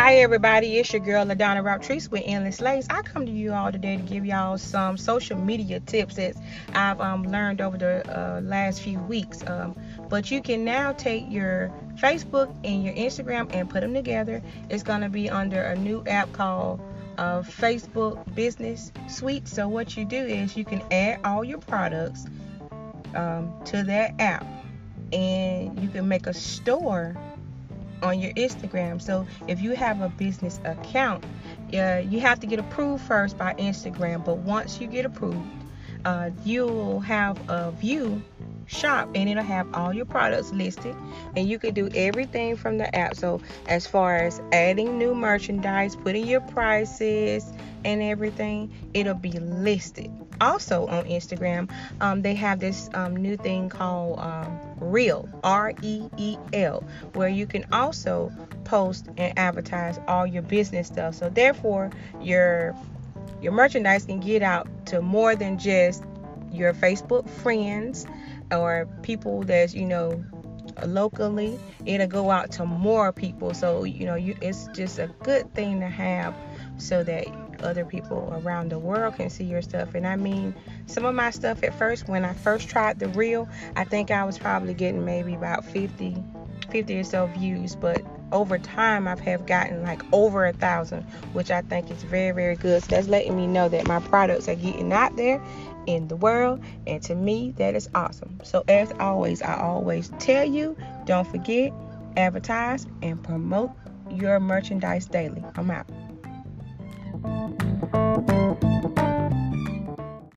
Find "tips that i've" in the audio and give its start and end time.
5.78-6.98